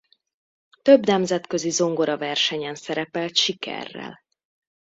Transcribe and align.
Több 0.81 1.05
nemzetközi 1.05 1.69
zongoraversenyen 1.69 2.75
szerepelt 2.75 3.35
sikerrel. 3.35 4.23